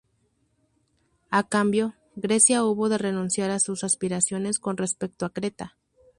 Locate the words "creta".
5.29-5.77